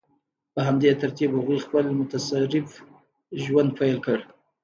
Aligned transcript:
په 0.53 0.59
همدې 0.67 0.89
ترتیب 1.01 1.29
هغوی 1.37 1.59
خپل 1.65 1.83
متصرف 1.99 2.69
ژوند 3.43 3.69
پیل 3.79 3.97
کړ. 4.05 4.17